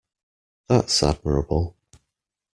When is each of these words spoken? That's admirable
That's 0.67 1.03
admirable 1.03 1.77